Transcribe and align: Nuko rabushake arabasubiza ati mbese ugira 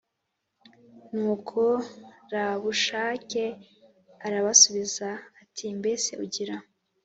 Nuko 1.13 1.59
rabushake 2.31 3.43
arabasubiza 4.25 5.07
ati 5.41 5.65
mbese 5.79 6.11
ugira 6.23 6.55